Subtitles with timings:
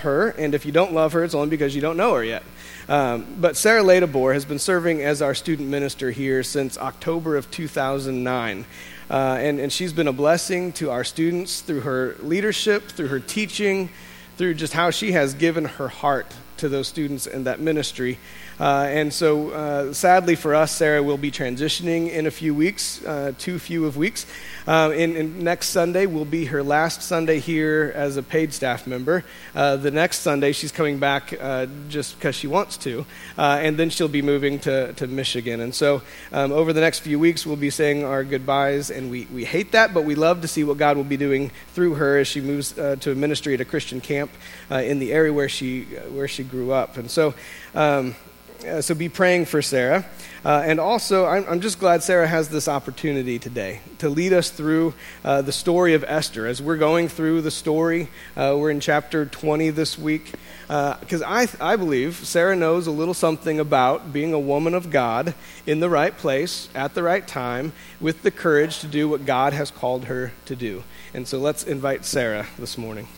[0.00, 2.42] her, and if you don't love her, it's only because you don't know her yet.
[2.88, 7.50] Um, but Sarah Ladebor has been serving as our student minister here since October of
[7.50, 8.64] 2009.
[9.10, 13.20] Uh, and, and she's been a blessing to our students through her leadership, through her
[13.20, 13.88] teaching,
[14.36, 18.18] through just how she has given her heart to those students and that ministry.
[18.60, 23.02] Uh, and so, uh, sadly for us, Sarah will be transitioning in a few weeks,
[23.06, 24.26] uh, too few of weeks.
[24.68, 29.24] Uh, and, next Sunday will be her last Sunday here as a paid staff member.
[29.54, 33.06] Uh, the next Sunday, she's coming back uh, just because she wants to.
[33.38, 35.60] and then she'll be moving to, to Michigan.
[35.60, 38.90] And so, um, over the next few weeks, we'll be saying our goodbyes.
[38.90, 41.50] And we, we hate that, but we love to see what God will be doing
[41.72, 44.30] through her as she moves to a ministry at a Christian camp
[44.70, 46.96] in the area where she, where she grew up.
[46.96, 47.34] And so,
[47.74, 48.14] um,
[48.66, 50.04] uh, so be praying for Sarah.
[50.44, 54.50] Uh, and also, I'm, I'm, just glad Sarah has this opportunity today to lead us
[54.50, 56.46] through uh, the story of Esther.
[56.46, 60.32] As we're going through the story, uh, we're in chapter 20 this week.
[60.66, 64.90] Because uh, I, I believe Sarah knows a little something about being a woman of
[64.90, 65.34] God
[65.66, 69.52] in the right place, at the right time, with the courage to do what God
[69.52, 70.84] has called her to do.
[71.12, 73.08] And so let's invite Sarah this morning.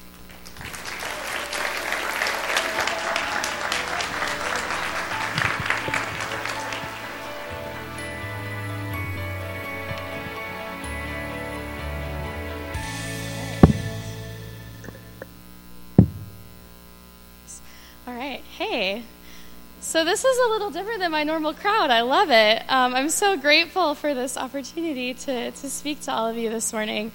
[20.12, 21.91] This is a little different than my normal crowd.
[21.91, 22.62] I love it.
[22.68, 26.70] Um, I'm so grateful for this opportunity to, to speak to all of you this
[26.74, 27.12] morning.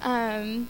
[0.00, 0.66] Um,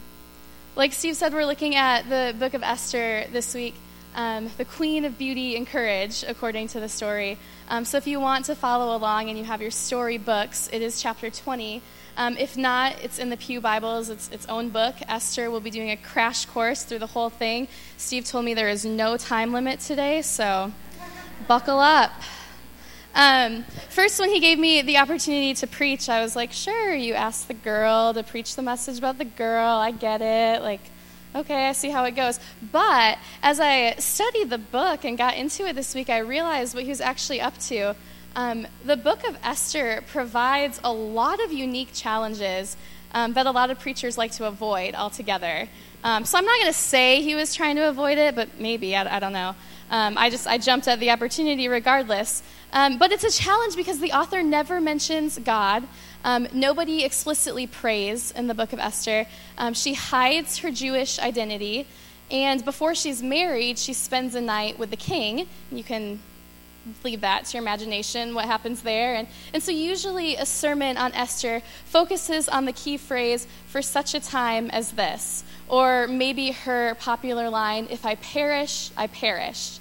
[0.75, 3.75] like Steve said, we're looking at the book of Esther this week,
[4.13, 7.37] um, the queen of beauty and courage, according to the story.
[7.69, 10.81] Um, so if you want to follow along and you have your story books, it
[10.81, 11.81] is chapter 20.
[12.17, 14.95] Um, if not, it's in the Pew Bibles, it's its own book.
[15.07, 17.69] Esther will be doing a crash course through the whole thing.
[17.95, 20.73] Steve told me there is no time limit today, so
[21.49, 22.11] buckle up.
[23.15, 27.15] Um, first, when he gave me the opportunity to preach, I was like, sure, you
[27.15, 29.67] asked the girl to preach the message about the girl.
[29.67, 30.61] I get it.
[30.61, 30.81] Like,
[31.35, 32.39] okay, I see how it goes.
[32.71, 36.83] But as I studied the book and got into it this week, I realized what
[36.83, 37.95] he was actually up to.
[38.35, 42.77] Um, the book of Esther provides a lot of unique challenges
[43.11, 45.67] um, that a lot of preachers like to avoid altogether.
[46.03, 48.95] Um, so I'm not going to say he was trying to avoid it, but maybe,
[48.95, 49.55] I, I don't know.
[49.89, 52.43] Um, I just I jumped at the opportunity regardless.
[52.71, 55.87] Um, but it's a challenge because the author never mentions God.
[56.23, 59.25] Um, nobody explicitly prays in the book of Esther.
[59.57, 61.87] Um, she hides her Jewish identity,
[62.29, 65.47] and before she's married, she spends a night with the king.
[65.71, 66.19] You can
[67.03, 71.13] leave that to your imagination what happens there and, and so usually a sermon on
[71.13, 76.95] esther focuses on the key phrase for such a time as this or maybe her
[76.95, 79.78] popular line if i perish i perish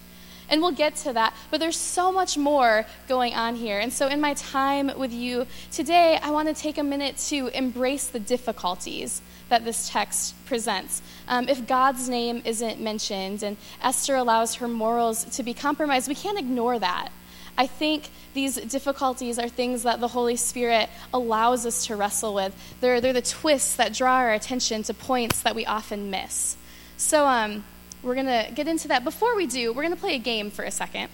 [0.49, 1.35] and we'll get to that.
[1.51, 3.79] But there's so much more going on here.
[3.79, 7.49] And so, in my time with you today, I want to take a minute to
[7.49, 11.03] embrace the difficulties that this text presents.
[11.27, 16.15] Um, if God's name isn't mentioned and Esther allows her morals to be compromised, we
[16.15, 17.11] can't ignore that.
[17.57, 22.55] I think these difficulties are things that the Holy Spirit allows us to wrestle with.
[22.81, 26.57] They're, they're the twists that draw our attention to points that we often miss.
[26.97, 27.65] So, um,
[28.03, 29.05] we're going to get into that.
[29.05, 31.09] Before we do, we're going to play a game for a second.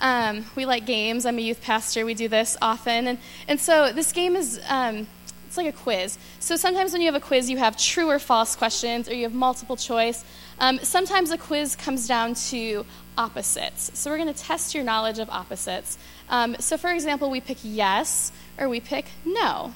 [0.00, 1.26] Um, we like games.
[1.26, 2.04] I'm a youth pastor.
[2.06, 3.06] We do this often.
[3.06, 3.18] And,
[3.48, 5.06] and so this game is um,
[5.50, 6.16] it's like a quiz.
[6.38, 9.24] So sometimes when you have a quiz, you have true or false questions, or you
[9.24, 10.24] have multiple choice.
[10.60, 12.86] Um, sometimes a quiz comes down to
[13.18, 13.90] opposites.
[13.98, 15.98] So we're going to test your knowledge of opposites.
[16.28, 19.74] Um, so for example, we pick yes or we pick no.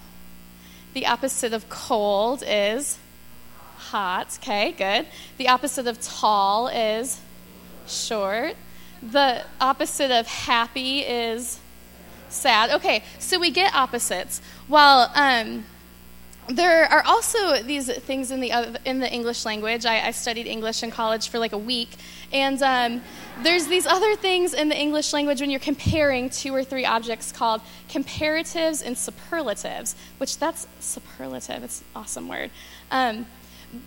[0.92, 2.96] The opposite of cold is
[3.76, 4.38] hot.
[4.42, 5.06] Okay, good.
[5.38, 7.20] The opposite of tall is
[7.86, 8.54] short.
[9.02, 11.60] The opposite of happy is
[12.28, 12.70] sad.
[12.70, 14.40] Okay, so we get opposites.
[14.68, 15.64] Well, um,
[16.48, 19.86] there are also these things in the other, in the English language.
[19.86, 21.88] I, I, studied English in college for like a week,
[22.32, 23.02] and um,
[23.42, 27.32] there's these other things in the English language when you're comparing two or three objects
[27.32, 29.96] called comparatives and superlatives.
[30.18, 31.64] Which that's superlative.
[31.64, 32.50] It's an awesome word.
[32.90, 33.26] Um,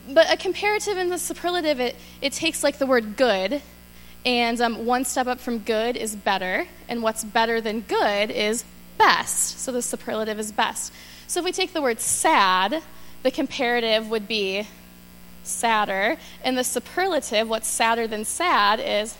[0.10, 3.62] but a comparative and the superlative, it, it takes like the word good,
[4.26, 8.64] and um, one step up from good is better, and what's better than good is
[8.98, 9.60] best.
[9.60, 10.92] So the superlative is best.
[11.28, 12.82] So if we take the word sad,
[13.24, 14.68] the comparative would be
[15.44, 19.16] sadder, and the superlative, what's sadder than sad, is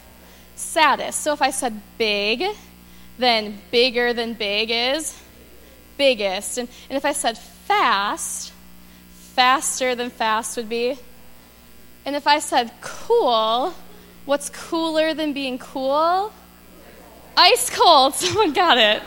[0.56, 1.22] saddest.
[1.22, 2.44] So if I said big,
[3.18, 5.18] then bigger than big is
[5.98, 6.58] biggest.
[6.58, 8.54] And, and if I said fast,
[9.38, 10.98] faster than fast would be.
[12.06, 13.74] And if I said cool,
[14.28, 16.34] What's cooler than being cool?
[17.38, 18.14] Ice cold.
[18.16, 19.02] Someone got it.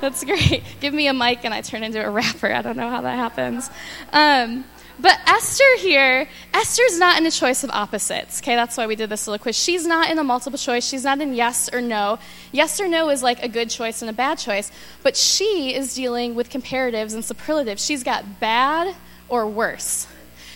[0.00, 0.62] That's great.
[0.80, 2.50] Give me a mic and I turn into a rapper.
[2.50, 3.68] I don't know how that happens.
[4.14, 4.64] Um,
[4.98, 8.40] but Esther here, Esther's not in a choice of opposites.
[8.40, 9.58] Okay, that's why we did this little quiz.
[9.58, 10.88] She's not in a multiple choice.
[10.88, 12.18] She's not in yes or no.
[12.50, 14.72] Yes or no is like a good choice and a bad choice.
[15.02, 17.84] But she is dealing with comparatives and superlatives.
[17.84, 18.96] She's got bad
[19.32, 20.06] or worse.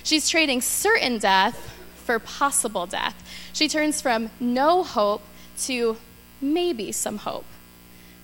[0.05, 1.73] She's trading certain death
[2.05, 3.17] for possible death.
[3.55, 5.23] She turns from no hope
[5.62, 5.96] to
[6.43, 7.46] maybe some hope.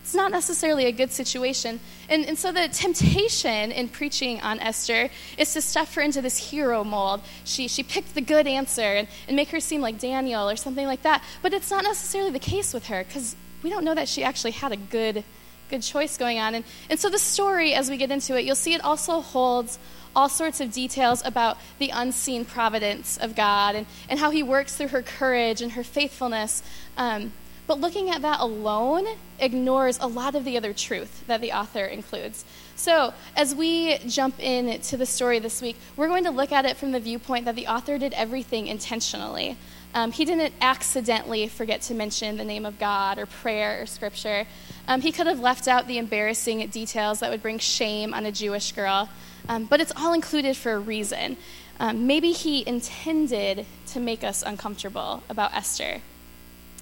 [0.02, 1.81] It's not necessarily a good situation.
[2.10, 5.08] And, and so the temptation in preaching on Esther
[5.38, 7.22] is to stuff her into this hero mold.
[7.44, 10.87] She, she picked the good answer and, and make her seem like Daniel or something
[10.87, 11.25] like that.
[11.40, 14.50] But it's not necessarily the case with her because we don't know that she actually
[14.50, 15.25] had a good,
[15.70, 16.56] good choice going on.
[16.56, 19.78] And, and so the story, as we get into it, you'll see it also holds
[20.14, 24.76] all sorts of details about the unseen providence of God and, and how He works
[24.76, 26.62] through her courage and her faithfulness.
[26.97, 27.32] Um,
[27.67, 29.06] but looking at that alone
[29.38, 32.44] ignores a lot of the other truth that the author includes.
[32.75, 36.76] So, as we jump into the story this week, we're going to look at it
[36.76, 39.56] from the viewpoint that the author did everything intentionally.
[39.94, 44.47] Um, he didn't accidentally forget to mention the name of God or prayer or scripture.
[44.88, 48.32] Um, he could have left out the embarrassing details that would bring shame on a
[48.32, 49.08] Jewish girl,
[49.49, 51.37] um, but it's all included for a reason.
[51.81, 56.00] Um, maybe he intended to make us uncomfortable about Esther.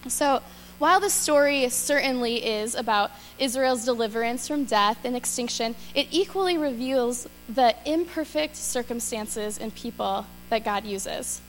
[0.08, 0.42] So,
[0.78, 7.28] while the story certainly is about Israel's deliverance from death and extinction, it equally reveals
[7.50, 11.42] the imperfect circumstances and people that God uses.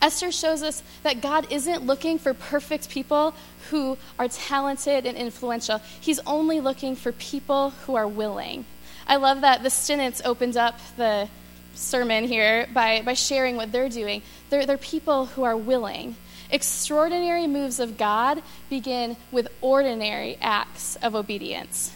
[0.00, 3.34] Esther shows us that God isn't looking for perfect people
[3.70, 5.80] who are talented and influential.
[6.00, 8.64] He's only looking for people who are willing.
[9.06, 11.28] I love that the Stinnets opened up the
[11.74, 14.22] sermon here by, by sharing what they're doing.
[14.50, 16.16] They're, they're people who are willing.
[16.50, 21.92] Extraordinary moves of God begin with ordinary acts of obedience.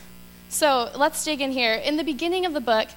[0.49, 1.75] So let's dig in here.
[1.75, 2.89] In the beginning of the book,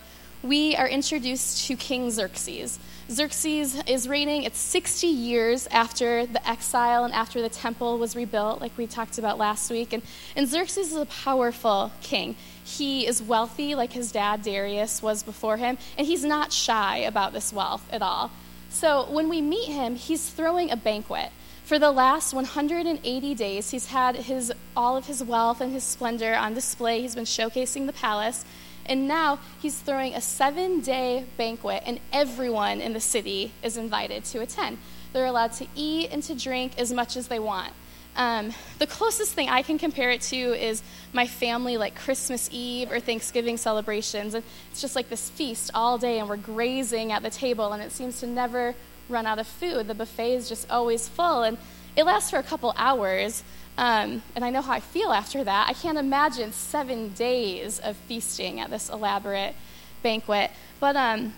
[0.43, 2.79] we are introduced to King Xerxes.
[3.11, 8.61] Xerxes is reigning, it's 60 years after the exile and after the temple was rebuilt,
[8.61, 9.91] like we talked about last week.
[9.93, 10.01] And,
[10.35, 12.37] and Xerxes is a powerful king.
[12.63, 17.33] He is wealthy, like his dad Darius was before him, and he's not shy about
[17.33, 18.31] this wealth at all.
[18.69, 21.31] So when we meet him, he's throwing a banquet.
[21.63, 26.35] For the last 180 days, he's had his, all of his wealth and his splendor
[26.35, 27.01] on display.
[27.01, 28.45] He's been showcasing the palace.
[28.85, 34.25] And now he's throwing a seven day banquet, and everyone in the city is invited
[34.25, 34.79] to attend.
[35.13, 37.73] They're allowed to eat and to drink as much as they want.
[38.15, 42.91] Um, the closest thing I can compare it to is my family, like Christmas Eve
[42.91, 44.33] or Thanksgiving celebrations.
[44.33, 47.81] And it's just like this feast all day, and we're grazing at the table, and
[47.81, 48.75] it seems to never
[49.09, 49.87] run out of food.
[49.87, 51.57] The buffet is just always full, and
[51.95, 53.43] it lasts for a couple hours.
[53.77, 55.69] Um, and I know how I feel after that.
[55.69, 59.55] I can't imagine seven days of feasting at this elaborate
[60.03, 60.51] banquet.
[60.79, 61.33] But um,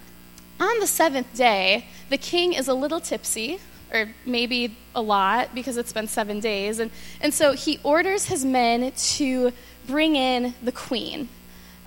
[0.60, 3.60] on the seventh day, the king is a little tipsy,
[3.94, 6.80] or maybe a lot because it's been seven days.
[6.80, 6.92] And,
[7.22, 9.52] and so he orders his men to
[9.88, 11.30] bring in the queen,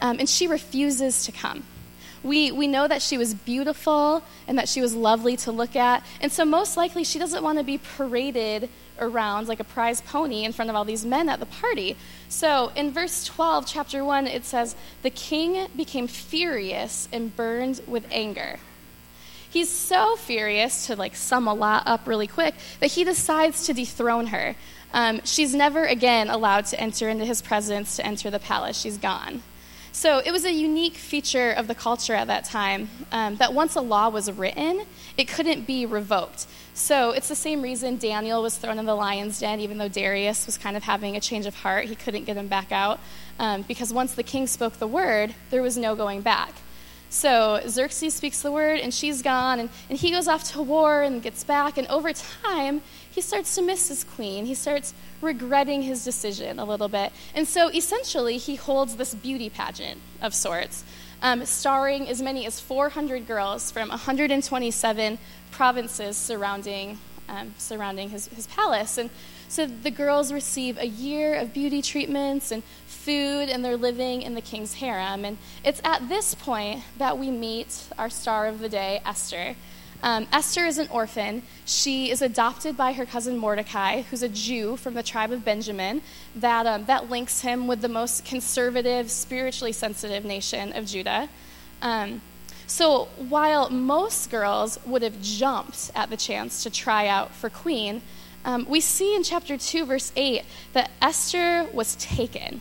[0.00, 1.64] um, and she refuses to come.
[2.22, 6.04] We, we know that she was beautiful and that she was lovely to look at.
[6.20, 8.68] And so, most likely, she doesn't want to be paraded
[8.98, 11.96] around like a prize pony in front of all these men at the party.
[12.28, 18.06] So, in verse 12, chapter 1, it says, The king became furious and burned with
[18.10, 18.58] anger.
[19.56, 23.72] He's so furious to like sum a lot up really quick that he decides to
[23.72, 24.54] dethrone her.
[24.92, 28.78] Um, she's never again allowed to enter into his presence, to enter the palace.
[28.78, 29.42] She's gone.
[29.92, 33.76] So it was a unique feature of the culture at that time um, that once
[33.76, 34.84] a law was written,
[35.16, 36.44] it couldn't be revoked.
[36.74, 40.44] So it's the same reason Daniel was thrown in the lion's den, even though Darius
[40.44, 41.86] was kind of having a change of heart.
[41.86, 43.00] He couldn't get him back out
[43.38, 46.52] um, because once the king spoke the word, there was no going back.
[47.16, 51.00] So Xerxes speaks the word, and she's gone, and, and he goes off to war
[51.00, 51.78] and gets back.
[51.78, 54.44] And over time, he starts to miss his queen.
[54.44, 54.92] He starts
[55.22, 57.12] regretting his decision a little bit.
[57.34, 60.84] And so essentially, he holds this beauty pageant of sorts,
[61.22, 65.18] um, starring as many as 400 girls from 127
[65.52, 66.98] provinces surrounding,
[67.30, 68.98] um, surrounding his, his palace.
[68.98, 69.08] And
[69.48, 72.62] so the girls receive a year of beauty treatments and
[73.06, 75.24] food, and they're living in the king's harem.
[75.24, 79.54] And it's at this point that we meet our star of the day, Esther.
[80.02, 81.42] Um, Esther is an orphan.
[81.64, 86.02] She is adopted by her cousin Mordecai, who's a Jew from the tribe of Benjamin,
[86.34, 91.28] that, um, that links him with the most conservative, spiritually sensitive nation of Judah.
[91.82, 92.20] Um,
[92.66, 98.02] so while most girls would have jumped at the chance to try out for queen,
[98.44, 102.60] um, we see in chapter 2, verse 8, that Esther was taken.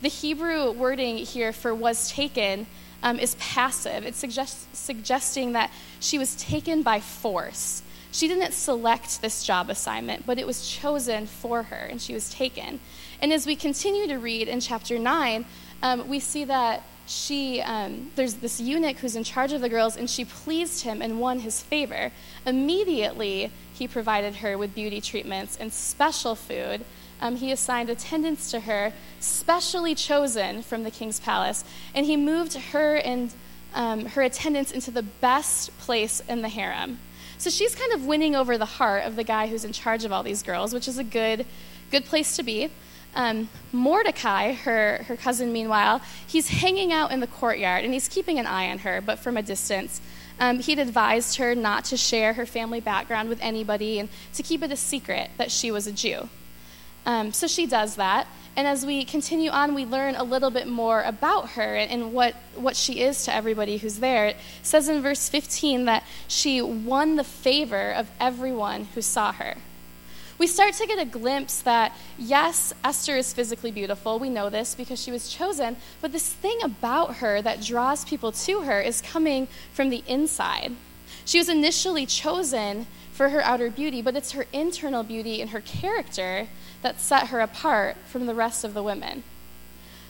[0.00, 2.68] The Hebrew wording here for was taken
[3.02, 4.04] um, is passive.
[4.04, 7.82] It's suggest- suggesting that she was taken by force.
[8.12, 12.30] She didn't select this job assignment, but it was chosen for her, and she was
[12.30, 12.80] taken.
[13.20, 15.44] And as we continue to read in chapter 9,
[15.82, 19.96] um, we see that she um, there's this eunuch who's in charge of the girls
[19.96, 22.12] and she pleased him and won his favor
[22.44, 26.84] immediately he provided her with beauty treatments and special food
[27.20, 32.54] um, he assigned attendants to her specially chosen from the king's palace and he moved
[32.54, 33.32] her and
[33.74, 36.98] um, her attendants into the best place in the harem
[37.36, 40.12] so she's kind of winning over the heart of the guy who's in charge of
[40.12, 41.44] all these girls which is a good
[41.90, 42.70] good place to be
[43.14, 48.38] um, Mordecai, her, her cousin, meanwhile, he's hanging out in the courtyard and he's keeping
[48.38, 50.00] an eye on her, but from a distance.
[50.40, 54.62] Um, he'd advised her not to share her family background with anybody and to keep
[54.62, 56.28] it a secret that she was a Jew.
[57.08, 58.28] Um, so she does that.
[58.54, 62.34] And as we continue on, we learn a little bit more about her and what,
[62.54, 64.26] what she is to everybody who's there.
[64.26, 69.56] It says in verse 15 that she won the favor of everyone who saw her
[70.38, 74.18] we start to get a glimpse that, yes, Esther is physically beautiful.
[74.18, 75.76] We know this because she was chosen.
[76.00, 80.76] But this thing about her that draws people to her is coming from the inside.
[81.24, 82.86] She was initially chosen
[83.18, 86.46] for her outer beauty, but it's her internal beauty and her character
[86.82, 89.24] that set her apart from the rest of the women.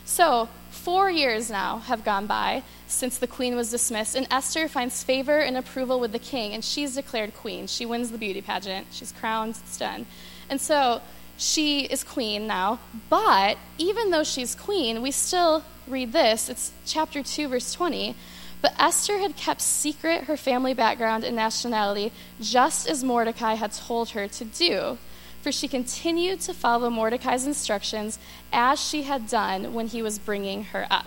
[0.05, 5.03] So, four years now have gone by since the queen was dismissed, and Esther finds
[5.03, 7.67] favor and approval with the king, and she's declared queen.
[7.67, 10.05] She wins the beauty pageant, she's crowned, it's done.
[10.51, 11.01] And so
[11.39, 16.51] she is queen now, but even though she's queen, we still read this.
[16.51, 18.15] It's chapter 2, verse 20.
[18.61, 24.11] But Esther had kept secret her family background and nationality, just as Mordecai had told
[24.11, 24.99] her to do
[25.43, 28.19] for she continued to follow Mordecai's instructions
[28.53, 31.07] as she had done when he was bringing her up.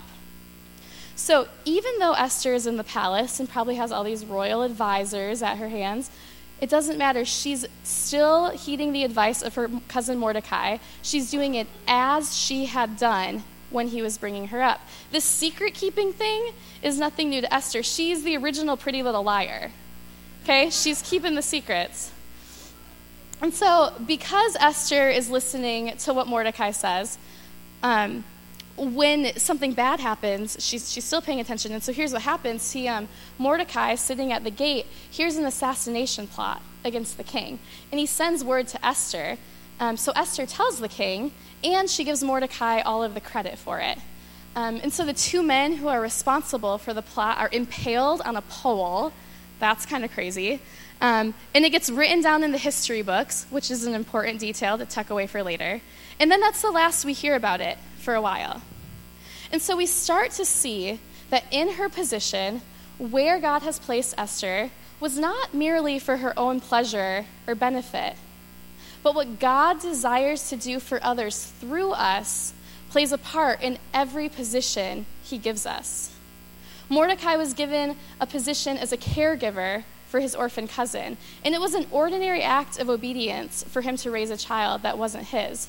[1.14, 5.42] So, even though Esther is in the palace and probably has all these royal advisors
[5.42, 6.10] at her hands,
[6.60, 7.24] it doesn't matter.
[7.24, 10.78] She's still heeding the advice of her cousin Mordecai.
[11.02, 14.80] She's doing it as she had done when he was bringing her up.
[15.10, 16.52] This secret keeping thing
[16.82, 17.82] is nothing new to Esther.
[17.82, 19.70] She's the original pretty little liar.
[20.42, 20.70] Okay?
[20.70, 22.10] She's keeping the secrets.
[23.40, 27.18] And so, because Esther is listening to what Mordecai says,
[27.82, 28.24] um,
[28.76, 31.72] when something bad happens, she's, she's still paying attention.
[31.72, 32.72] And so here's what happens.
[32.72, 37.58] He, um, Mordecai, sitting at the gate, hears an assassination plot against the king.
[37.90, 39.38] And he sends word to Esther.
[39.78, 41.32] Um, so Esther tells the king,
[41.64, 43.98] and she gives Mordecai all of the credit for it.
[44.54, 48.36] Um, and so the two men who are responsible for the plot are impaled on
[48.36, 49.12] a pole.
[49.58, 50.60] That's kind of crazy.
[51.00, 54.78] Um, and it gets written down in the history books, which is an important detail
[54.78, 55.80] to tuck away for later.
[56.20, 58.62] And then that's the last we hear about it for a while.
[59.50, 61.00] And so we start to see
[61.30, 62.62] that in her position,
[62.98, 68.14] where God has placed Esther, was not merely for her own pleasure or benefit,
[69.02, 72.52] but what God desires to do for others through us
[72.90, 76.10] plays a part in every position he gives us.
[76.88, 81.16] Mordecai was given a position as a caregiver for his orphan cousin.
[81.42, 84.98] And it was an ordinary act of obedience for him to raise a child that
[84.98, 85.68] wasn't his.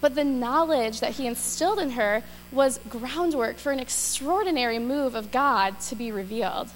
[0.00, 2.22] But the knowledge that he instilled in her
[2.52, 6.70] was groundwork for an extraordinary move of God to be revealed.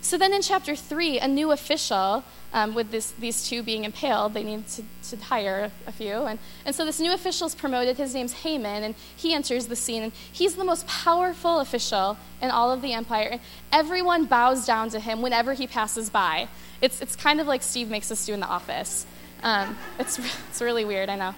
[0.00, 4.34] So then in chapter 3, a new official um, with this, these two being impaled,
[4.34, 6.24] they need to, to hire a few.
[6.24, 7.96] And, and so this new official is promoted.
[7.96, 10.02] His name's Haman, and he enters the scene.
[10.02, 13.28] And he's the most powerful official in all of the empire.
[13.32, 13.40] And
[13.72, 16.48] everyone bows down to him whenever he passes by.
[16.80, 19.04] It's, it's kind of like Steve makes us do in the office.
[19.42, 21.34] Um, it's, it's really weird, I know.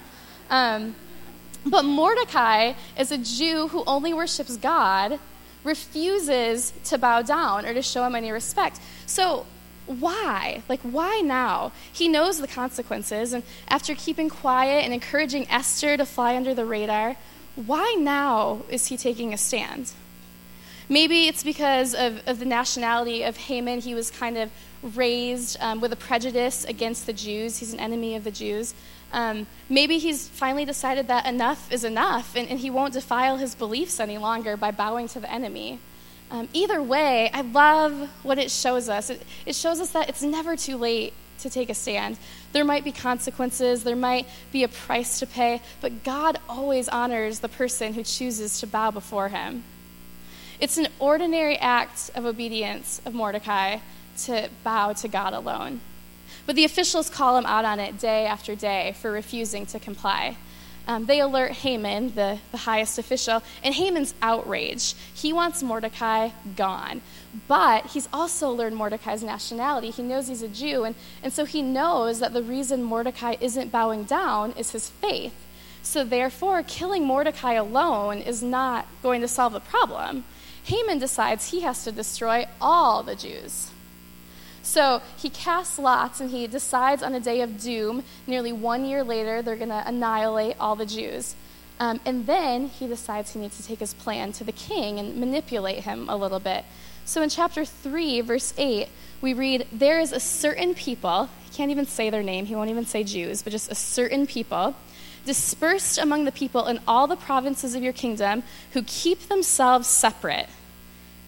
[0.48, 0.94] Um,
[1.66, 5.18] but Mordecai is a Jew who only worships God,
[5.64, 8.80] refuses to bow down or to show him any respect.
[9.06, 9.46] So
[9.86, 10.62] why?
[10.68, 11.72] Like, why now?
[11.92, 16.64] He knows the consequences, and after keeping quiet and encouraging Esther to fly under the
[16.64, 17.16] radar,
[17.56, 19.92] why now is he taking a stand?
[20.88, 23.80] Maybe it's because of, of the nationality of Haman.
[23.80, 24.50] He was kind of
[24.82, 28.74] raised um, with a prejudice against the Jews, he's an enemy of the Jews.
[29.12, 33.54] Um, maybe he's finally decided that enough is enough, and, and he won't defile his
[33.54, 35.80] beliefs any longer by bowing to the enemy.
[36.30, 39.10] Um, either way, I love what it shows us.
[39.10, 42.18] It, it shows us that it's never too late to take a stand.
[42.52, 47.40] There might be consequences, there might be a price to pay, but God always honors
[47.40, 49.64] the person who chooses to bow before him.
[50.60, 53.78] It's an ordinary act of obedience of Mordecai
[54.24, 55.80] to bow to God alone.
[56.46, 60.36] But the officials call him out on it day after day for refusing to comply.
[60.86, 64.96] Um, they alert Haman, the, the highest official, and Haman's outraged.
[65.14, 67.00] He wants Mordecai gone.
[67.46, 69.90] But he's also learned Mordecai's nationality.
[69.90, 73.70] He knows he's a Jew, and, and so he knows that the reason Mordecai isn't
[73.70, 75.34] bowing down is his faith.
[75.82, 80.24] So therefore, killing Mordecai alone is not going to solve the problem.
[80.64, 83.70] Haman decides he has to destroy all the Jews.
[84.62, 89.02] So he casts lots and he decides on a day of doom, nearly one year
[89.02, 91.34] later, they're going to annihilate all the Jews.
[91.78, 95.16] Um, and then he decides he needs to take his plan to the king and
[95.16, 96.64] manipulate him a little bit.
[97.06, 98.88] So in chapter 3, verse 8,
[99.22, 102.70] we read, There is a certain people, he can't even say their name, he won't
[102.70, 104.76] even say Jews, but just a certain people,
[105.24, 110.48] dispersed among the people in all the provinces of your kingdom, who keep themselves separate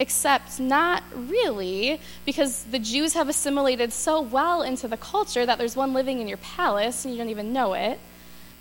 [0.03, 5.77] except not really, because the Jews have assimilated so well into the culture that there's
[5.77, 8.01] one living in your palace and you don't even know it.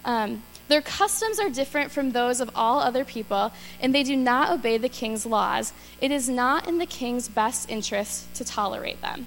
[0.06, 4.52] Um, their customs are different from those of all other people, and they do not
[4.52, 5.74] obey the king's laws.
[6.00, 9.26] It is not in the king's best interest to tolerate them.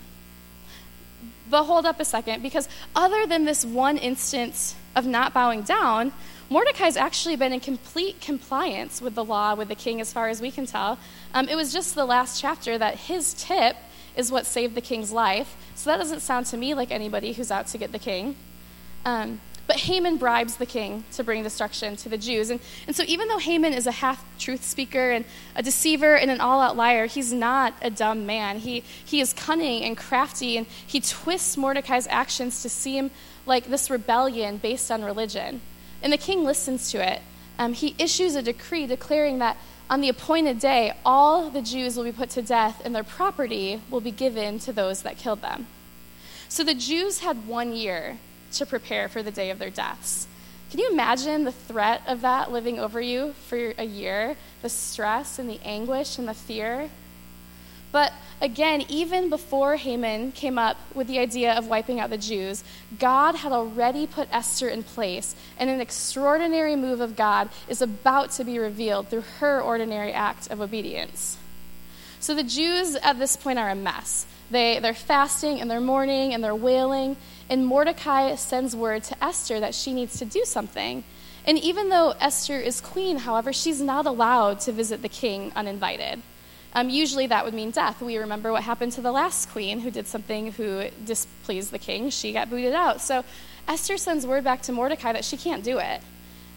[1.51, 6.13] But hold up a second, because other than this one instance of not bowing down,
[6.51, 10.41] Mordecai's actually been in complete compliance with the law with the king, as far as
[10.41, 10.99] we can tell.
[11.33, 13.77] Um, it was just the last chapter that his tip
[14.17, 15.57] is what saved the king's life.
[15.75, 18.37] So that doesn't sound to me like anybody who's out to get the king.
[19.05, 22.51] Um, but Haman bribes the king to bring destruction to the Jews.
[22.51, 25.25] And, and so, even though Haman is a half truth speaker and
[25.57, 28.59] a deceiver and an all out liar, he's not a dumb man.
[28.59, 33.11] He, he is cunning and crafty, and he twists Mordecai's actions to seem
[33.47, 35.63] like this rebellion based on religion.
[36.05, 37.23] And the king listens to it.
[37.59, 39.57] Um, he issues a decree declaring that
[39.89, 43.81] on the appointed day, all the Jews will be put to death and their property
[43.91, 45.67] will be given to those that killed them.
[46.49, 48.19] So the Jews had one year
[48.53, 50.27] to prepare for the day of their deaths.
[50.71, 54.37] Can you imagine the threat of that living over you for a year?
[54.61, 56.91] The stress and the anguish and the fear?
[57.95, 62.65] But again, even before Haman came up with the idea of wiping out the Jews,
[62.99, 68.33] God had already put Esther in place, and an extraordinary move of God is about
[68.33, 71.39] to be revealed through her ordinary act of obedience.
[72.19, 74.27] So the Jews at this point are a mess.
[74.51, 77.17] They, they're fasting and they're mourning and they're wailing,
[77.49, 81.05] and Mordecai sends word to Esther that she needs to do something.
[81.47, 86.23] And even though Esther is queen, however, she's not allowed to visit the king uninvited.
[86.75, 88.03] Um, usually that would mean death.
[88.03, 92.11] We remember what happened to the last queen who did something who displeased the king.
[92.11, 93.01] She got booted out.
[93.01, 93.25] So
[93.69, 96.01] Esther sends word back to Mordecai that she can't do it.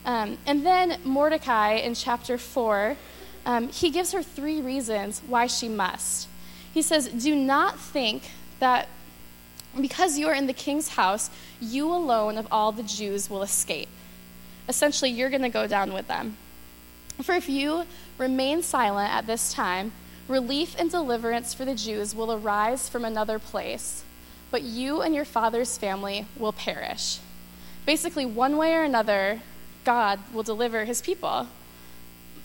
[0.06, 2.98] Um, and then Mordecai in chapter 4,
[3.46, 6.28] um, he gives her three reasons why she must.
[6.74, 8.24] He says, Do not think
[8.60, 8.88] that
[9.80, 13.90] because you are in the king's house, you alone of all the Jews will escape.
[14.68, 16.38] Essentially, you're going to go down with them.
[17.22, 17.84] For if you
[18.18, 19.92] remain silent at this time,
[20.28, 24.04] Relief and deliverance for the Jews will arise from another place,
[24.52, 27.20] but you and your father's family will perish.
[27.86, 29.42] Basically, one way or another,
[29.86, 31.48] God will deliver his people.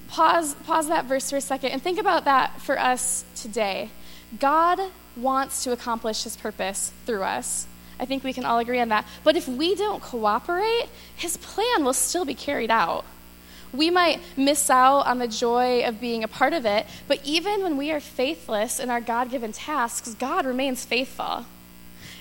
[0.08, 3.90] Pause, pause that verse for a second and think about that for us today.
[4.38, 4.78] God
[5.16, 7.66] wants to accomplish his purpose through us.
[7.98, 9.06] I think we can all agree on that.
[9.24, 13.04] But if we don't cooperate, his plan will still be carried out.
[13.72, 17.62] We might miss out on the joy of being a part of it, but even
[17.62, 21.46] when we are faithless in our God given tasks, God remains faithful.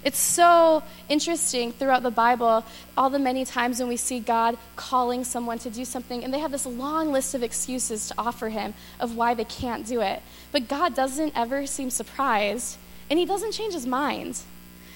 [0.04, 2.66] It's so interesting throughout the Bible,
[2.98, 6.40] all the many times when we see God calling someone to do something, and they
[6.40, 10.24] have this long list of excuses to offer Him of why they can't do it.
[10.52, 12.78] But God doesn't ever seem surprised,
[13.10, 14.40] and He doesn't change His mind.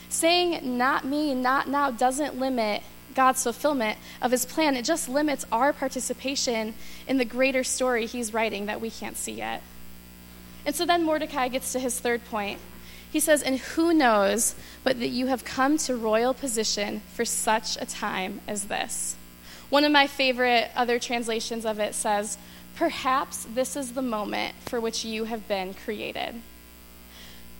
[0.10, 2.82] Saying, not me, not now, doesn't limit
[3.16, 4.76] God's fulfillment of his plan.
[4.76, 6.74] It just limits our participation
[7.08, 9.64] in the greater story he's writing that we can't see yet.
[10.66, 12.60] And so then Mordecai gets to his third point.
[13.12, 17.78] He says, And who knows but that you have come to royal position for such
[17.78, 19.16] a time as this?
[19.70, 22.38] One of my favorite other translations of it says,
[22.76, 26.42] Perhaps this is the moment for which you have been created.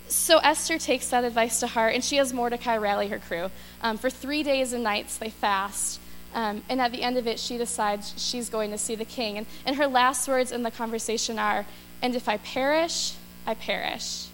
[0.08, 3.50] So Esther takes that advice to heart, and she has Mordecai rally her crew.
[3.82, 6.00] Um, for three days and nights, they fast.
[6.34, 9.38] Um, and at the end of it, she decides she's going to see the king.
[9.38, 11.66] And, and her last words in the conversation are,
[12.02, 13.14] And if I perish,
[13.48, 14.28] I perish.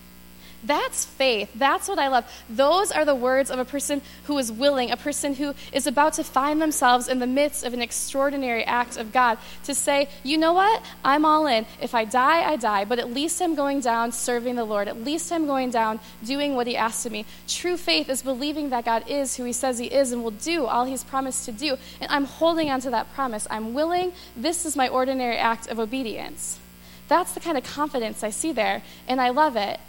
[0.63, 1.49] That's faith.
[1.55, 2.25] That's what I love.
[2.49, 6.13] Those are the words of a person who is willing, a person who is about
[6.13, 10.37] to find themselves in the midst of an extraordinary act of God to say, you
[10.37, 10.83] know what?
[11.03, 11.65] I'm all in.
[11.81, 14.87] If I die, I die, but at least I'm going down serving the Lord.
[14.87, 17.25] At least I'm going down doing what He asked of me.
[17.47, 20.65] True faith is believing that God is who He says He is and will do
[20.65, 21.77] all He's promised to do.
[21.99, 23.47] And I'm holding on to that promise.
[23.49, 24.13] I'm willing.
[24.37, 26.59] This is my ordinary act of obedience.
[27.07, 29.79] That's the kind of confidence I see there, and I love it.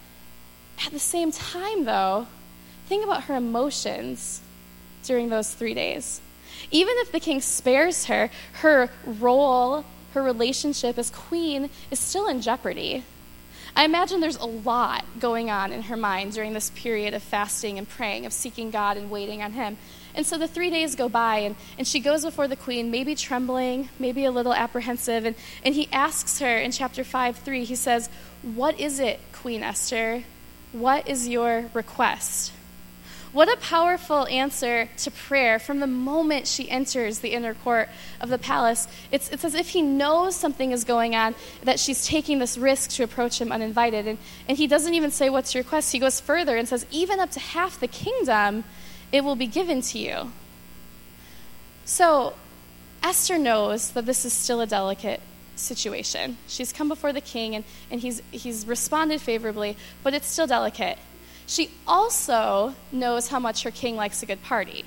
[0.85, 2.27] At the same time, though,
[2.87, 4.41] think about her emotions
[5.05, 6.21] during those three days.
[6.71, 12.41] Even if the king spares her, her role, her relationship as queen is still in
[12.41, 13.05] jeopardy.
[13.75, 17.79] I imagine there's a lot going on in her mind during this period of fasting
[17.79, 19.79] and praying, of seeking God and waiting on Him.
[20.15, 23.15] And so the three days go by, and, and she goes before the queen, maybe
[23.15, 25.25] trembling, maybe a little apprehensive.
[25.25, 28.11] And, and he asks her in chapter 5 3, he says,
[28.43, 30.25] What is it, Queen Esther?
[30.73, 32.53] What is your request?
[33.33, 37.89] What a powerful answer to prayer from the moment she enters the inner court
[38.21, 38.87] of the palace.
[39.11, 42.91] It's, it's as if he knows something is going on, that she's taking this risk
[42.91, 44.07] to approach him uninvited.
[44.07, 45.93] And, and he doesn't even say, What's your request?
[45.93, 48.65] He goes further and says, Even up to half the kingdom,
[49.13, 50.33] it will be given to you.
[51.87, 52.35] So
[53.03, 55.21] Esther knows that this is still a delicate
[55.57, 56.37] situation.
[56.49, 60.99] She's come before the king and, and he's, he's responded favorably, but it's still delicate.
[61.47, 64.85] She also knows how much her king likes a good party.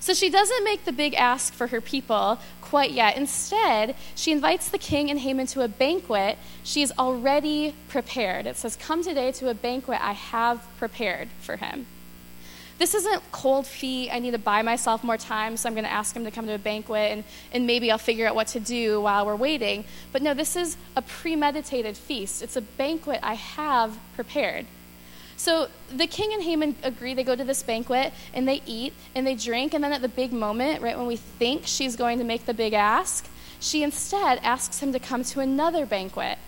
[0.00, 3.16] So she doesn't make the big ask for her people quite yet.
[3.18, 8.46] Instead, she invites the king and Haman to a banquet she's already prepared.
[8.46, 11.86] It says, Come today to a banquet I have prepared for him.
[12.80, 14.08] This isn't cold feet.
[14.10, 16.46] I need to buy myself more time, so I'm going to ask him to come
[16.46, 19.84] to a banquet and, and maybe I'll figure out what to do while we're waiting.
[20.12, 22.40] But no, this is a premeditated feast.
[22.40, 24.64] It's a banquet I have prepared.
[25.36, 27.12] So the king and Haman agree.
[27.12, 29.74] They go to this banquet and they eat and they drink.
[29.74, 32.54] And then at the big moment, right when we think she's going to make the
[32.54, 33.28] big ask,
[33.60, 36.38] she instead asks him to come to another banquet.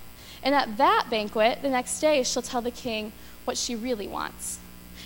[0.43, 3.13] And at that banquet, the next day, she'll tell the king
[3.45, 4.61] what she really wants.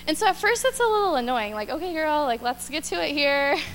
[0.06, 3.04] And so at first it's a little annoying, like, okay, girl, like, let's get to
[3.04, 3.56] it here.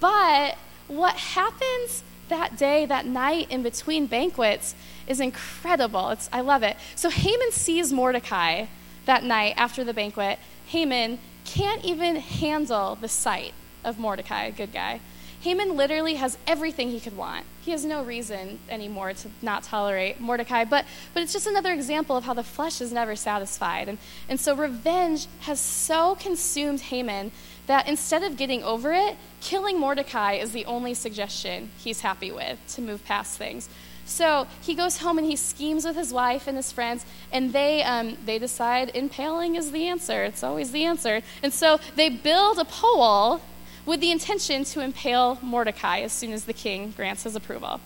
[0.00, 0.58] But
[0.88, 4.74] what happens that day, that night in between banquets
[5.06, 6.10] is incredible.
[6.10, 6.76] It's, I love it.
[6.96, 8.66] So Haman sees Mordecai
[9.04, 10.40] that night after the banquet.
[10.66, 15.00] Haman can't even handle the sight of Mordecai, good guy.
[15.46, 17.46] Haman literally has everything he could want.
[17.60, 22.16] He has no reason anymore to not tolerate Mordecai, but, but it's just another example
[22.16, 23.88] of how the flesh is never satisfied.
[23.88, 27.30] And, and so revenge has so consumed Haman
[27.68, 32.58] that instead of getting over it, killing Mordecai is the only suggestion he's happy with
[32.74, 33.68] to move past things.
[34.04, 37.84] So he goes home and he schemes with his wife and his friends, and they,
[37.84, 40.24] um, they decide impaling is the answer.
[40.24, 41.22] It's always the answer.
[41.40, 43.40] And so they build a pole
[43.86, 47.80] with the intention to impale Mordecai as soon as the king grants his approval.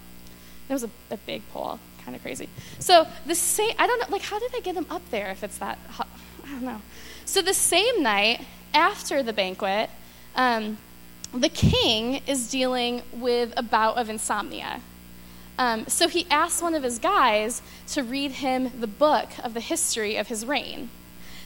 [0.68, 2.48] It was a, a big pole, kind of crazy.
[2.78, 5.44] So the same, I don't know, like, how did they get him up there if
[5.44, 6.08] it's that hot?
[6.44, 6.80] I don't know.
[7.26, 9.90] So the same night after the banquet,
[10.34, 10.78] um,
[11.32, 14.80] the king is dealing with a bout of insomnia.
[15.58, 19.60] Um, so he asks one of his guys to read him the book of the
[19.60, 20.88] history of his reign.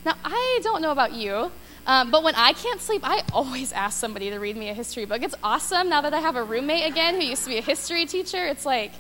[0.05, 1.51] Now, I don't know about you,
[1.87, 5.05] um, but when I can't sleep, I always ask somebody to read me a history
[5.05, 5.23] book.
[5.23, 8.07] It's awesome now that I have a roommate again who used to be a history
[8.07, 8.45] teacher.
[8.47, 8.93] It's like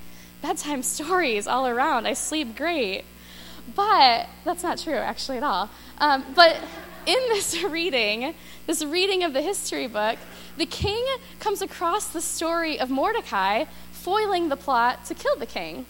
[0.43, 2.07] bedtime stories all around.
[2.07, 3.05] I sleep great.
[3.75, 5.71] But that's not true, actually, at all.
[5.99, 6.57] Um, but
[7.07, 8.35] in this reading,
[8.67, 10.19] this reading of the history book,
[10.57, 11.05] the king
[11.41, 15.87] comes across the story of Mordecai foiling the plot to kill the king.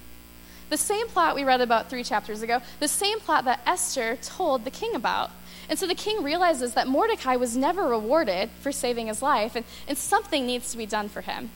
[0.70, 4.64] The same plot we read about three chapters ago, the same plot that Esther told
[4.64, 5.30] the king about.
[5.68, 9.64] And so the king realizes that Mordecai was never rewarded for saving his life, and,
[9.88, 11.50] and something needs to be done for him.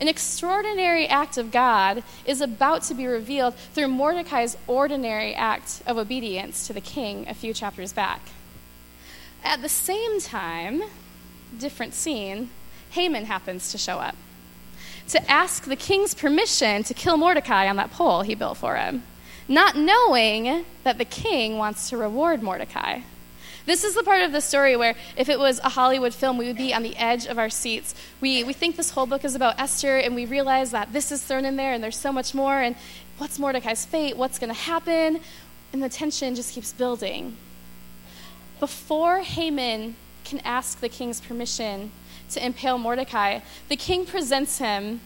[0.00, 5.98] An extraordinary act of God is about to be revealed through Mordecai's ordinary act of
[5.98, 8.20] obedience to the king a few chapters back.
[9.44, 10.82] At the same time,
[11.58, 12.50] different scene,
[12.90, 14.16] Haman happens to show up
[15.10, 19.02] to ask the king's permission to kill Mordecai on that pole he built for him,
[19.48, 23.00] not knowing that the king wants to reward Mordecai.
[23.66, 26.46] This is the part of the story where, if it was a Hollywood film, we
[26.46, 27.94] would be on the edge of our seats.
[28.20, 31.22] We, we think this whole book is about Esther, and we realize that this is
[31.22, 32.74] thrown in there, and there's so much more, and
[33.18, 34.16] what's Mordecai's fate?
[34.16, 35.20] What's going to happen?
[35.72, 37.36] And the tension just keeps building.
[38.58, 41.92] Before Haman can ask the king's permission
[42.30, 45.00] to impale Mordecai, the king presents him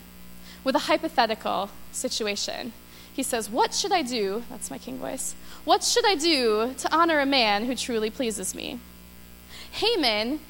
[0.63, 2.73] with a hypothetical situation.
[3.13, 4.43] he says, What should I do?
[4.51, 5.35] That's my king voice.
[5.65, 8.81] What should I do to honor a man who truly pleases me?
[9.73, 10.41] Haman,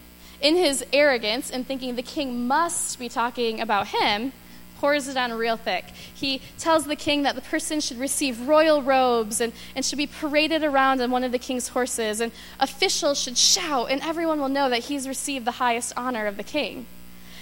[0.41, 4.33] in his arrogance and thinking the king must be talking about him,
[4.81, 5.85] pours it on real thick.
[6.13, 10.09] He tells the king that the person should receive royal robes and, and should be
[10.09, 14.49] paraded around on one of the king's horses, and officials should shout, and everyone will
[14.49, 16.87] know that he's received the highest honor of the king.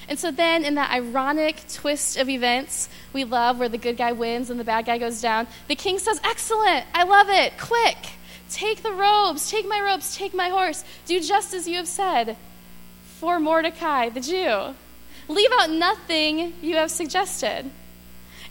[0.08, 4.12] And so then, in that ironic twist of events we love, where the good guy
[4.12, 7.96] wins and the bad guy goes down, the king says, Excellent, I love it, quick,
[8.50, 12.36] take the robes, take my robes, take my horse, do just as you have said.
[13.18, 14.74] For Mordecai, the Jew.
[15.28, 17.70] Leave out nothing you have suggested.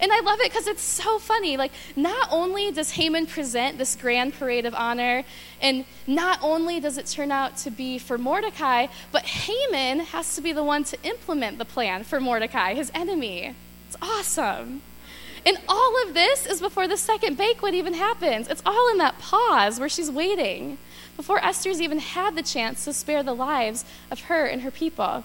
[0.02, 1.58] And I love it because it's so funny.
[1.58, 5.24] Like, not only does Haman present this grand parade of honor,
[5.62, 10.42] and not only does it turn out to be for Mordecai, but Haman has to
[10.42, 13.56] be the one to implement the plan for Mordecai, his enemy.
[13.88, 14.82] It's awesome.
[15.46, 18.48] And all of this is before the second banquet even happens.
[18.48, 20.78] It's all in that pause where she's waiting,
[21.16, 25.24] before Esther's even had the chance to spare the lives of her and her people.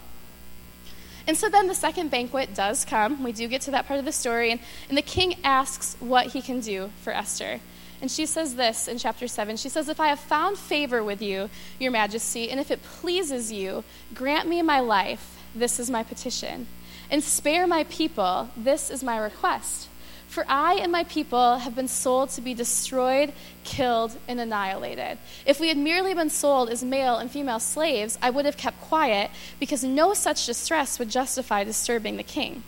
[1.26, 3.22] And so then the second banquet does come.
[3.22, 6.28] We do get to that part of the story, and, and the king asks what
[6.28, 7.60] he can do for Esther.
[8.00, 9.56] And she says this in chapter 7.
[9.56, 11.48] She says, If I have found favor with you,
[11.80, 13.84] your majesty, and if it pleases you,
[14.14, 15.42] grant me my life.
[15.54, 16.66] This is my petition.
[17.10, 18.50] And spare my people.
[18.56, 19.88] This is my request.
[20.28, 23.32] For I and my people have been sold to be destroyed,
[23.64, 25.18] killed, and annihilated.
[25.46, 28.80] If we had merely been sold as male and female slaves, I would have kept
[28.80, 32.64] quiet, because no such distress would justify disturbing the king.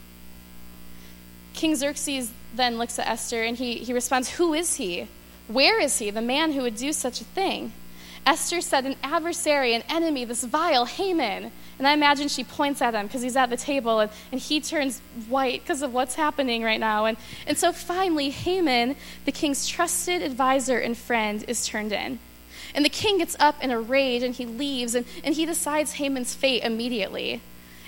[1.53, 5.09] King Xerxes then looks at Esther and he, he responds, Who is he?
[5.49, 7.73] Where is he, the man who would do such a thing?
[8.29, 11.51] Esther said, An adversary, an enemy, this vile Haman.
[11.79, 14.61] And I imagine she points at him because he's at the table and, and he
[14.61, 17.07] turns white because of what's happening right now.
[17.07, 22.19] And, and so finally, Haman, the king's trusted advisor and friend, is turned in.
[22.75, 25.93] And the king gets up in a rage and he leaves and, and he decides
[25.93, 27.41] Haman's fate immediately.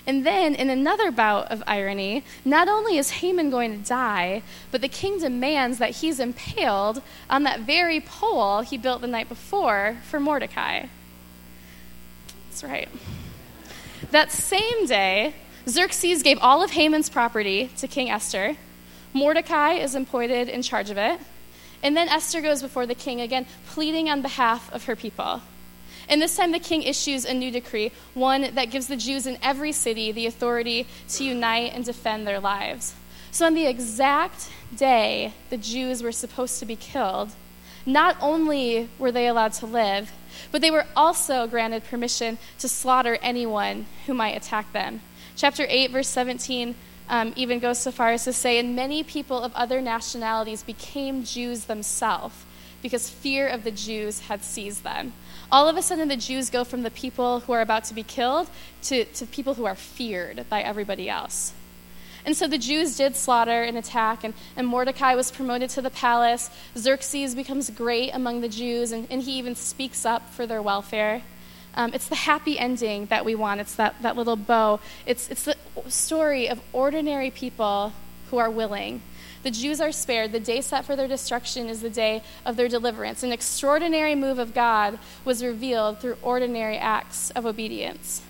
[0.07, 4.81] And then, in another bout of irony, not only is Haman going to die, but
[4.81, 9.97] the king demands that he's impaled on that very pole he built the night before
[10.09, 10.85] for Mordecai.
[12.49, 12.89] That's right.
[14.09, 15.35] That same day,
[15.69, 18.57] Xerxes gave all of Haman's property to King Esther.
[19.13, 21.19] Mordecai is appointed in charge of it.
[21.83, 25.41] And then Esther goes before the king again, pleading on behalf of her people.
[26.09, 29.37] And this time the king issues a new decree, one that gives the Jews in
[29.41, 32.93] every city the authority to unite and defend their lives.
[33.31, 37.31] So, on the exact day the Jews were supposed to be killed,
[37.85, 40.11] not only were they allowed to live,
[40.51, 45.01] but they were also granted permission to slaughter anyone who might attack them.
[45.35, 46.75] Chapter 8, verse 17
[47.09, 51.23] um, even goes so far as to say, and many people of other nationalities became
[51.23, 52.45] Jews themselves
[52.81, 55.13] because fear of the Jews had seized them.
[55.51, 58.03] All of a sudden, the Jews go from the people who are about to be
[58.03, 58.49] killed
[58.83, 61.53] to, to people who are feared by everybody else.
[62.25, 65.89] And so the Jews did slaughter and attack, and, and Mordecai was promoted to the
[65.89, 66.49] palace.
[66.77, 71.23] Xerxes becomes great among the Jews, and, and he even speaks up for their welfare.
[71.73, 73.59] Um, it's the happy ending that we want.
[73.59, 74.79] It's that, that little bow.
[75.05, 75.55] It's, it's the
[75.87, 77.93] story of ordinary people
[78.29, 79.01] who are willing.
[79.43, 80.31] The Jews are spared.
[80.31, 83.23] The day set for their destruction is the day of their deliverance.
[83.23, 88.21] An extraordinary move of God was revealed through ordinary acts of obedience.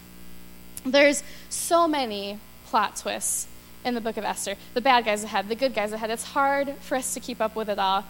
[0.86, 3.48] There's so many plot twists
[3.84, 4.56] in the book of Esther.
[4.74, 6.10] The bad guys ahead, the good guys ahead.
[6.10, 8.06] It's hard for us to keep up with it all.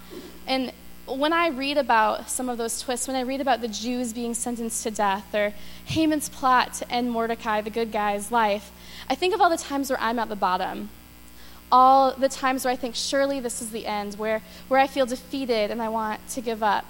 [0.47, 0.71] And
[1.07, 4.33] when I read about some of those twists, when I read about the Jews being
[4.33, 5.53] sentenced to death or
[5.85, 8.71] Haman's plot to end Mordecai, the good guy's life,
[9.09, 10.89] I think of all the times where I'm at the bottom.
[11.71, 15.05] All the times where I think, surely this is the end, where, where I feel
[15.05, 16.85] defeated and I want to give up.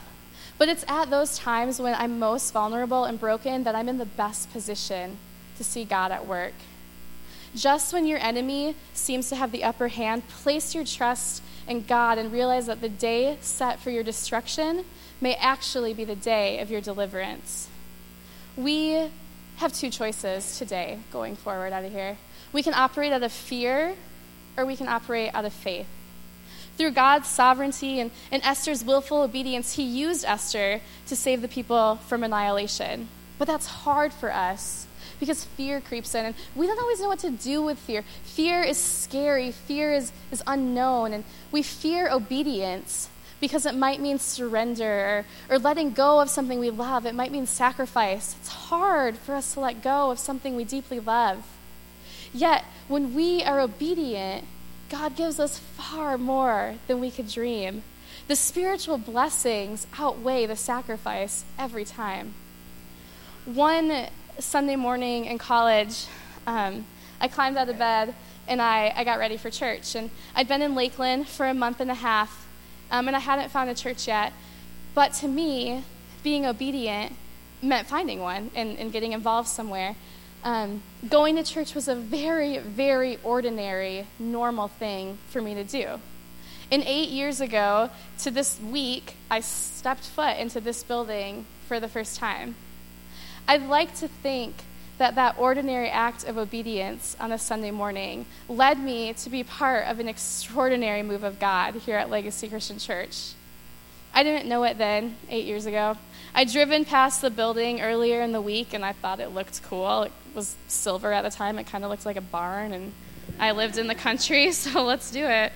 [0.57, 4.05] But it's at those times when I'm most vulnerable and broken that I'm in the
[4.05, 5.17] best position
[5.57, 6.53] to see God at work.
[7.55, 12.17] Just when your enemy seems to have the upper hand, place your trust in God
[12.17, 14.85] and realize that the day set for your destruction
[15.19, 17.67] may actually be the day of your deliverance.
[18.55, 19.09] We
[19.57, 22.17] have two choices today going forward out of here.
[22.53, 23.95] We can operate out of fear
[24.61, 25.87] or we can operate out of faith.
[26.77, 31.97] Through God's sovereignty and, and Esther's willful obedience, He used Esther to save the people
[32.07, 33.09] from annihilation.
[33.37, 34.87] But that's hard for us
[35.19, 38.03] because fear creeps in and we don't always know what to do with fear.
[38.23, 44.19] Fear is scary, fear is, is unknown, and we fear obedience because it might mean
[44.19, 47.05] surrender or, or letting go of something we love.
[47.05, 48.35] It might mean sacrifice.
[48.39, 51.43] It's hard for us to let go of something we deeply love.
[52.33, 54.45] Yet, when we are obedient,
[54.89, 57.83] God gives us far more than we could dream.
[58.27, 62.33] The spiritual blessings outweigh the sacrifice every time.
[63.45, 64.07] One
[64.39, 66.05] Sunday morning in college,
[66.45, 66.85] um,
[67.21, 68.13] I climbed out of bed
[68.45, 69.95] and I, I got ready for church.
[69.95, 72.45] And I'd been in Lakeland for a month and a half,
[72.91, 74.33] um, and I hadn't found a church yet.
[74.93, 75.85] But to me,
[76.23, 77.15] being obedient
[77.61, 79.95] meant finding one and, and getting involved somewhere.
[80.43, 85.99] Um, going to church was a very, very ordinary, normal thing for me to do.
[86.71, 91.87] And eight years ago to this week, I stepped foot into this building for the
[91.87, 92.55] first time.
[93.47, 94.55] I'd like to think
[94.97, 99.87] that that ordinary act of obedience on a Sunday morning led me to be part
[99.87, 103.33] of an extraordinary move of God here at Legacy Christian Church.
[104.13, 105.97] I didn't know it then, eight years ago.
[106.33, 110.03] I'd driven past the building earlier in the week and I thought it looked cool.
[110.03, 112.93] It was silver at the time, it kind of looked like a barn, and
[113.39, 115.51] I lived in the country, so let's do it.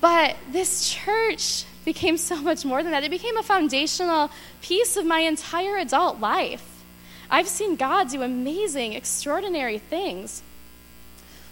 [0.00, 3.04] But this church became so much more than that.
[3.04, 4.30] It became a foundational
[4.60, 6.84] piece of my entire adult life.
[7.30, 10.42] I've seen God do amazing, extraordinary things.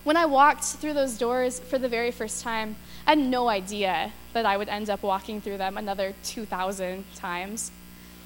[0.03, 4.13] When I walked through those doors for the very first time, I had no idea
[4.33, 7.71] that I would end up walking through them another 2,000 times.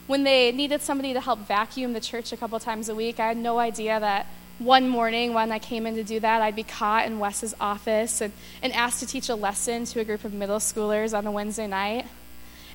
[0.07, 3.29] When they needed somebody to help vacuum the church a couple times a week, I
[3.29, 4.27] had no idea that
[4.59, 8.21] one morning when I came in to do that, I'd be caught in Wes's office
[8.21, 11.31] and, and asked to teach a lesson to a group of middle schoolers on a
[11.31, 12.07] Wednesday night.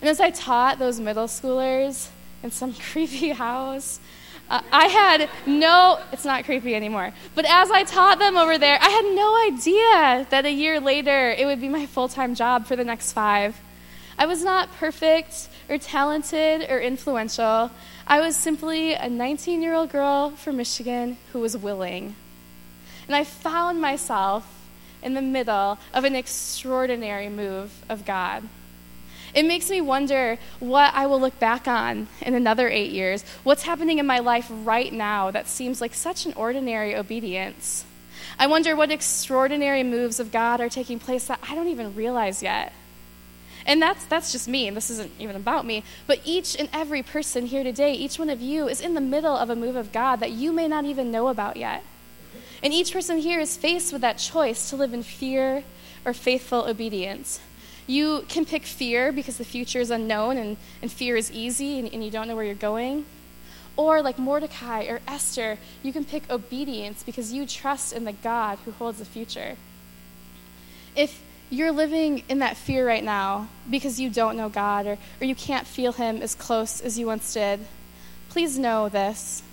[0.01, 2.09] And as I taught those middle schoolers
[2.41, 3.99] in some creepy house,
[4.49, 8.79] uh, I had no, it's not creepy anymore, but as I taught them over there,
[8.81, 12.65] I had no idea that a year later it would be my full time job
[12.65, 13.55] for the next five.
[14.17, 17.71] I was not perfect or talented or influential.
[18.07, 22.15] I was simply a 19 year old girl from Michigan who was willing.
[23.07, 24.45] And I found myself
[25.01, 28.43] in the middle of an extraordinary move of God.
[29.33, 33.23] It makes me wonder what I will look back on in another eight years.
[33.43, 37.85] What's happening in my life right now that seems like such an ordinary obedience?
[38.39, 42.41] I wonder what extraordinary moves of God are taking place that I don't even realize
[42.41, 42.73] yet.
[43.69, 45.83] And that's, that's just me, and this isn't even about me.
[46.07, 49.35] But each and every person here today, each one of you, is in the middle
[49.35, 51.83] of a move of God that you may not even know about yet.
[52.63, 55.63] And each person here is faced with that choice to live in fear
[56.03, 57.41] or faithful obedience.
[57.85, 61.93] You can pick fear because the future is unknown and, and fear is easy and,
[61.93, 63.05] and you don't know where you're going.
[63.77, 68.57] Or, like Mordecai or Esther, you can pick obedience because you trust in the God
[68.65, 69.57] who holds the future.
[70.95, 75.25] If you're living in that fear right now because you don't know God or, or
[75.25, 77.59] you can't feel Him as close as you once did,
[78.29, 79.43] please know this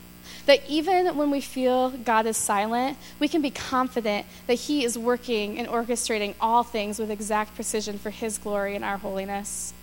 [0.47, 4.97] that even when we feel God is silent, we can be confident that He is
[4.97, 9.75] working and orchestrating all things with exact precision for His glory and our holiness.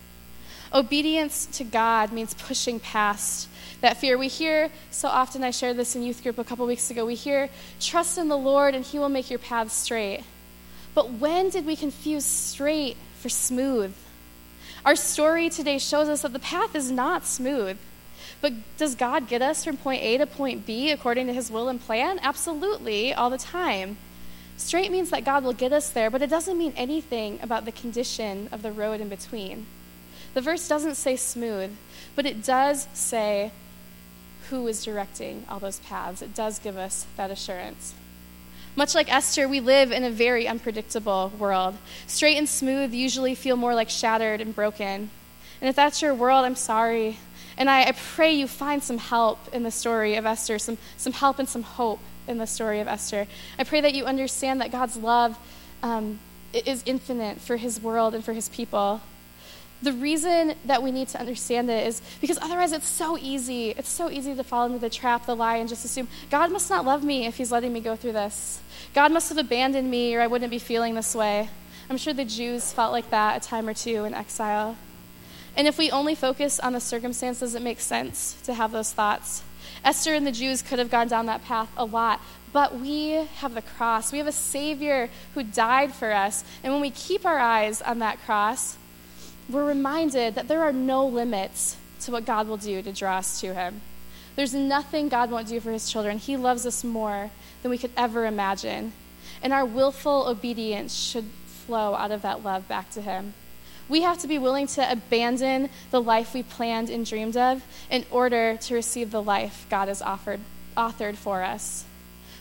[0.72, 3.48] Obedience to God means pushing past
[3.80, 4.16] that fear.
[4.16, 7.14] We hear so often, I shared this in youth group a couple weeks ago, we
[7.14, 10.24] hear, trust in the Lord and He will make your path straight.
[10.94, 13.94] But when did we confuse straight for smooth?
[14.84, 17.78] Our story today shows us that the path is not smooth.
[18.40, 21.68] But does God get us from point A to point B according to his will
[21.68, 22.20] and plan?
[22.22, 23.96] Absolutely, all the time.
[24.56, 27.72] Straight means that God will get us there, but it doesn't mean anything about the
[27.72, 29.66] condition of the road in between.
[30.34, 31.76] The verse doesn't say smooth,
[32.14, 33.50] but it does say
[34.50, 36.22] who is directing all those paths.
[36.22, 37.94] It does give us that assurance.
[38.76, 41.76] Much like Esther, we live in a very unpredictable world.
[42.08, 45.10] Straight and smooth usually feel more like shattered and broken.
[45.60, 47.18] And if that's your world, I'm sorry.
[47.56, 51.12] And I, I, pray you find some help in the story of Esther, some, some
[51.12, 53.28] help and some hope in the story of Esther.
[53.60, 55.38] I pray that you understand that God's love
[55.84, 56.18] um,
[56.52, 59.00] is infinite for his world and for his people.
[59.84, 63.72] The reason that we need to understand it is because otherwise it's so easy.
[63.72, 66.70] It's so easy to fall into the trap, the lie, and just assume God must
[66.70, 68.60] not love me if he's letting me go through this.
[68.94, 71.50] God must have abandoned me or I wouldn't be feeling this way.
[71.90, 74.78] I'm sure the Jews felt like that a time or two in exile.
[75.54, 79.42] And if we only focus on the circumstances, it makes sense to have those thoughts.
[79.84, 82.22] Esther and the Jews could have gone down that path a lot,
[82.54, 84.12] but we have the cross.
[84.12, 86.42] We have a Savior who died for us.
[86.62, 88.78] And when we keep our eyes on that cross,
[89.48, 93.40] we're reminded that there are no limits to what God will do to draw us
[93.40, 93.80] to Him.
[94.36, 96.18] There's nothing God won't do for His children.
[96.18, 97.30] He loves us more
[97.62, 98.92] than we could ever imagine.
[99.42, 103.34] And our willful obedience should flow out of that love back to Him.
[103.88, 108.06] We have to be willing to abandon the life we planned and dreamed of in
[108.10, 110.40] order to receive the life God has offered,
[110.76, 111.84] authored for us.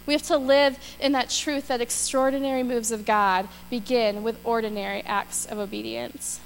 [0.06, 5.02] We have to live in that truth that extraordinary moves of God begin with ordinary
[5.02, 6.40] acts of obedience.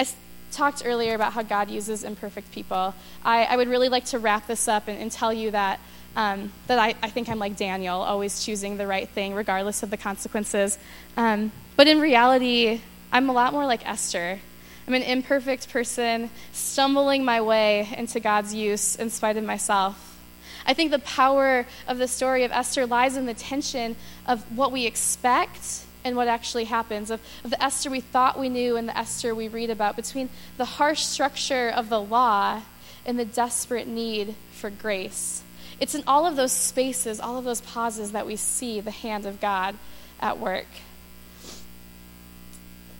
[0.00, 0.06] I
[0.50, 2.94] talked earlier about how God uses imperfect people.
[3.22, 5.78] I, I would really like to wrap this up and, and tell you that,
[6.16, 9.90] um, that I, I, think I'm like Daniel, always choosing the right thing regardless of
[9.90, 10.78] the consequences.
[11.18, 12.80] Um, but in reality,
[13.12, 14.40] I'm a lot more like Esther.
[14.88, 20.18] I'm an imperfect person, stumbling my way into God's use in spite of myself.
[20.64, 23.96] I think the power of the story of Esther lies in the tension
[24.26, 28.48] of what we expect and what actually happens, of, of the Esther we thought we
[28.48, 32.62] knew and the Esther we read about, between the harsh structure of the law
[33.04, 35.42] and the desperate need for grace.
[35.78, 39.26] It's in all of those spaces, all of those pauses, that we see the hand
[39.26, 39.76] of God
[40.20, 40.66] at work.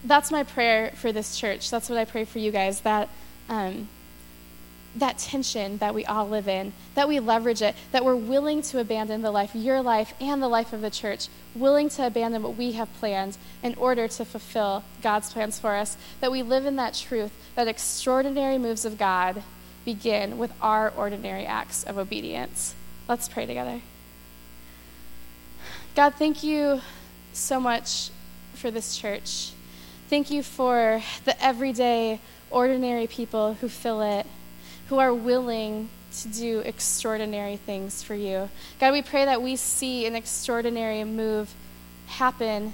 [0.03, 1.70] That's my prayer for this church.
[1.70, 3.11] That's what I pray for you guys that
[3.51, 3.88] um,
[4.97, 8.80] that tension that we all live in, that we leverage it, that we're willing to
[8.80, 12.57] abandon the life, your life, and the life of the church, willing to abandon what
[12.57, 16.76] we have planned in order to fulfill God's plans for us, that we live in
[16.76, 19.43] that truth, that extraordinary moves of God
[19.84, 22.74] begin with our ordinary acts of obedience.
[23.09, 23.80] Let's pray together.
[25.95, 26.80] God, thank you
[27.32, 28.11] so much
[28.55, 29.53] for this church.
[30.09, 32.20] Thank you for the everyday,
[32.51, 34.26] ordinary people who fill it
[34.91, 38.49] who are willing to do extraordinary things for you.
[38.80, 41.55] God, we pray that we see an extraordinary move
[42.09, 42.72] happen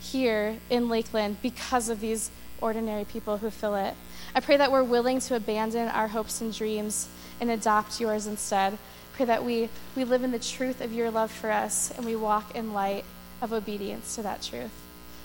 [0.00, 3.94] here in Lakeland because of these ordinary people who fill it.
[4.32, 7.08] I pray that we're willing to abandon our hopes and dreams
[7.40, 8.78] and adopt yours instead.
[9.14, 12.14] Pray that we, we live in the truth of your love for us and we
[12.14, 13.04] walk in light
[13.42, 14.70] of obedience to that truth.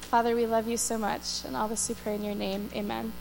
[0.02, 2.70] Father, we love you so much, and all this we pray in your name.
[2.74, 3.14] Amen.